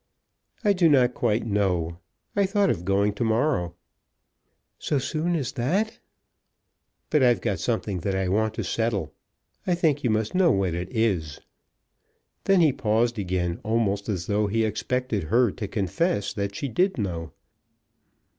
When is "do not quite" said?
0.73-1.45